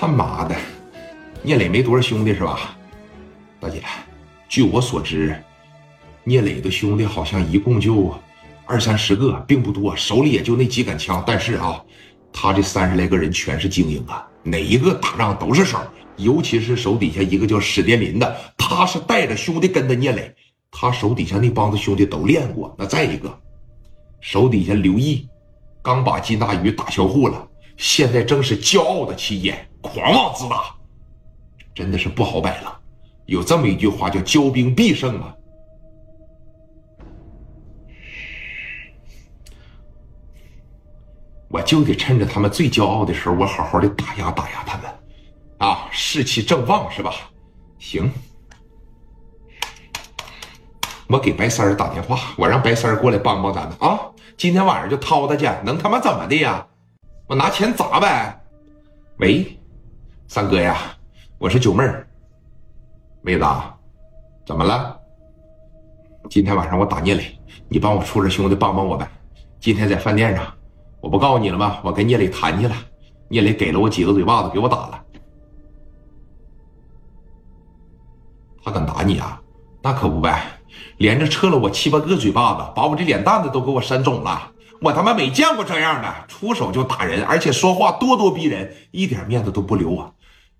[0.00, 0.54] 他妈的，
[1.42, 2.76] 聂磊没多少兄弟是吧？
[3.58, 3.82] 大姐，
[4.48, 5.36] 据我所知，
[6.22, 8.14] 聂磊的兄弟好像一共就
[8.64, 11.20] 二三十个，并不多，手里也就那几杆枪。
[11.26, 11.82] 但是啊，
[12.32, 15.76] 他这三十来个人全是精英啊，哪一个打仗都是手。
[16.16, 20.32] 尤其是手底下一个叫史殿林的，他是带着兄弟跟的聂磊，
[20.70, 22.72] 他手底下那帮子兄弟都练过。
[22.78, 23.36] 那再一个，
[24.20, 25.28] 手底下刘毅
[25.82, 27.48] 刚把金大鱼打销户了，
[27.78, 30.74] 现在正是骄傲的期间，狂妄自大，
[31.72, 32.76] 真的是不好摆了。
[33.26, 35.32] 有这么一句话叫“骄兵必胜”啊。
[41.48, 44.90] 我就得趁着他们最骄傲的时候，我好好的打压打压他们。
[45.58, 47.14] 啊，士气正旺是吧？
[47.78, 48.10] 行，
[51.08, 54.00] 我给白三儿打电话，我让白三儿过来帮帮咱们啊！
[54.36, 56.66] 今天晚上就掏他去，能他妈怎么的呀？
[57.28, 58.40] 我拿钱砸呗！
[59.18, 59.60] 喂，
[60.28, 60.78] 三哥呀，
[61.36, 62.08] 我是九妹儿，
[63.20, 63.44] 妹子，
[64.46, 64.98] 怎么了？
[66.30, 69.06] 今天晚上我打聂磊，你帮我出点兄弟帮帮我呗。
[69.60, 70.46] 今天在饭店上，
[71.02, 71.80] 我不告诉你了吗？
[71.84, 72.74] 我跟聂磊谈去了，
[73.28, 75.04] 聂磊给了我几个嘴巴子，给我打了。
[78.64, 79.38] 他敢打你啊？
[79.82, 80.46] 那可不呗，
[80.96, 84.50] 连着撤了我七八个嘴巴子，把我这脸蛋子都给我扇肿了。
[84.80, 90.12] 我他妈没见过这样的，出手就打人，而且说话咄咄逼人，一点面子都不留啊！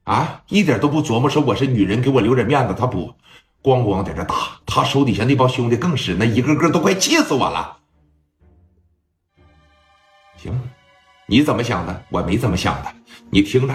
[0.04, 2.74] 啊，一点都不琢磨说我是女人，给我留点面子。
[2.76, 3.14] 他不，
[3.62, 4.34] 咣咣在这打。
[4.66, 7.76] 他手底下那帮兄弟更是，那一个个都快气死我了。
[10.36, 10.58] 行，
[11.26, 12.04] 你怎么想的？
[12.08, 12.92] 我没怎么想的。
[13.30, 13.74] 你听着，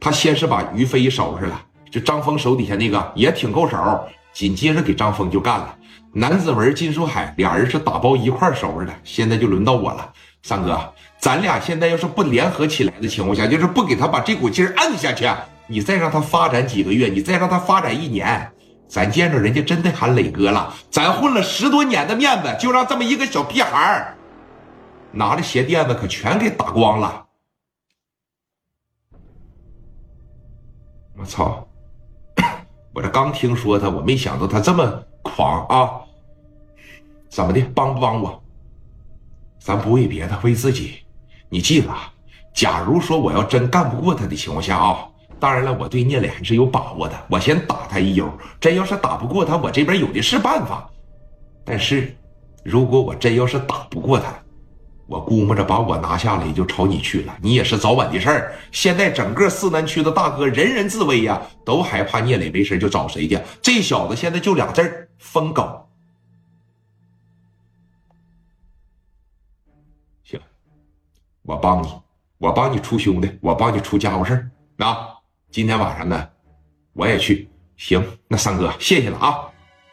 [0.00, 1.66] 他先是把于飞收拾了。
[1.90, 4.08] 就张峰手底下那个也挺够手，
[4.38, 5.76] 紧接着给张峰就干了。
[6.12, 8.94] 南子文、金书海俩人是打包一块收拾的。
[9.02, 10.12] 现在就轮到我了，
[10.44, 10.78] 三哥，
[11.18, 15.28] 咱俩现在要是不联合起来的情况下，就是不给他把这股劲摁下去，
[15.66, 18.48] 你再让他发展几个月，你再让他发展一年，
[18.86, 20.72] 咱见着人家真得喊磊哥了。
[20.88, 24.14] 咱混了十多年的面子，就让这么一个小屁孩
[25.10, 27.26] 拿着鞋垫子可全给打光了。
[31.18, 31.67] 我操！
[32.98, 34.84] 我这刚听说他，我没想到他这么
[35.22, 36.00] 狂啊！
[37.28, 38.42] 怎么的，帮不帮我？
[39.60, 40.94] 咱不为别的，为自己。
[41.48, 41.88] 你记着，
[42.52, 45.06] 假如说我要真干不过他的情况下啊，
[45.38, 47.14] 当然了，我对聂磊还是有把握的。
[47.30, 48.28] 我先打他一悠，
[48.58, 50.90] 真要是打不过他，我这边有的是办法。
[51.64, 52.12] 但是，
[52.64, 54.34] 如果我真要是打不过他，
[55.08, 58.54] 我估摸着把我拿下来也就朝你去了，你也是早晚的事儿。
[58.70, 63.40] 现在整个四南区的大哥人人自危呀，都害怕聂磊没事就找谁去。
[63.62, 65.88] 这小子现在就俩字儿：疯狗。
[70.22, 70.38] 行，
[71.40, 71.88] 我帮你，
[72.36, 74.84] 我帮你出兄弟，我帮你出家伙事儿。
[74.84, 75.08] 啊，
[75.50, 76.28] 今天晚上呢，
[76.92, 77.48] 我也去。
[77.78, 79.48] 行，那三哥谢谢了啊。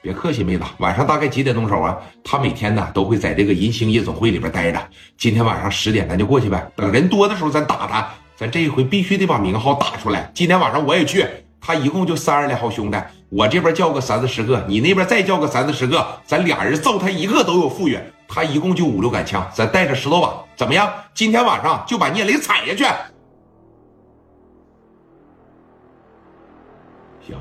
[0.06, 0.64] 别客气，妹子。
[0.78, 1.98] 晚上大概几点动手啊？
[2.24, 4.80] 他每天呢都会在这个银星夜总会里边待着。
[5.18, 6.72] 今天晚上十点咱就过去呗。
[6.76, 8.08] 等人多的时候咱打他。
[8.36, 10.30] 咱这一回必须得把名号打出来。
[10.36, 11.26] 今天晚上我也去。
[11.60, 12.98] 他一共就三十来号兄弟，
[13.30, 17.98] 我这边叫个三四十个，你那边再叫个三四十个，咱俩人揍他一个都有富裕。
[18.28, 20.88] 他一共就五六杆枪，咱带着十多把，怎么样？
[21.16, 22.84] 今天晚上就把聂磊踩下去。
[27.26, 27.36] 行，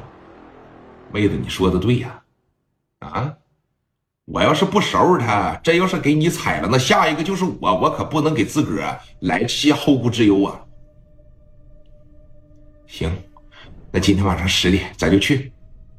[1.12, 2.23] 妹子，你说的对呀。
[3.14, 3.32] 啊！
[4.24, 10.60] 我要是不收拾他，真要是给你踩了，那下一个就是我，我可不能给自个儿来些后顾之忧啊！
[12.86, 13.10] 行，
[13.92, 15.52] 那今天晚上十点咱就去，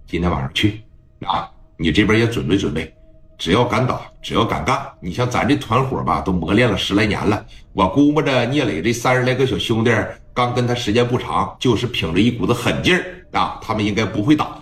[0.06, 0.82] 今天晚上去
[1.26, 1.50] 啊！
[1.78, 2.94] 你这边也准备准备，
[3.38, 7.46] 只要敢打，只要敢干，你像咱这团伙吧，都磨练了十来年了。
[7.72, 9.92] 我估摸着聂磊这三十来个小兄弟
[10.34, 14.60] 刚跟他时间不长，就是凭着一股子狠劲儿啊，他们应该不会打。